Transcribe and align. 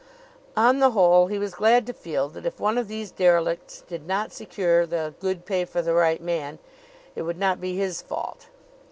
On 0.57 0.79
the 0.79 0.89
whole, 0.97 1.27
he 1.27 1.37
was 1.37 1.53
glad 1.53 1.85
to 1.85 1.93
feel 1.93 2.27
that 2.29 2.47
if 2.47 2.59
one 2.59 2.79
of 2.79 2.87
these 2.87 3.11
derelicts 3.11 3.81
did 3.83 4.07
not 4.07 4.31
secure 4.33 4.87
the 4.87 5.13
"good 5.19 5.45
pay 5.45 5.63
for 5.63 5.83
the 5.83 5.93
right 5.93 6.19
man," 6.23 6.57
it 7.15 7.21
would 7.21 7.37
not 7.37 7.61
be 7.61 7.77
his 7.77 8.01
fault. 8.01 8.47